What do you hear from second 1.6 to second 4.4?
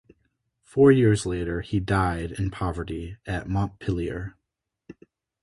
he died in poverty at Montpellier.